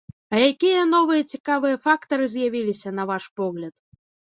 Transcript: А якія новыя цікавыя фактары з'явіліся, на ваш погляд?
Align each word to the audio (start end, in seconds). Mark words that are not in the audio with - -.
А 0.35 0.37
якія 0.51 0.85
новыя 0.93 1.25
цікавыя 1.35 1.77
фактары 1.85 2.25
з'явіліся, 2.33 2.97
на 3.03 3.09
ваш 3.13 3.23
погляд? 3.43 3.73